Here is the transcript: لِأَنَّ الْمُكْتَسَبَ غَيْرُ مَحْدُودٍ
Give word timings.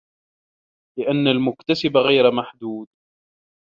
لِأَنَّ 0.99 1.27
الْمُكْتَسَبَ 1.27 1.97
غَيْرُ 1.97 2.31
مَحْدُودٍ 2.31 2.87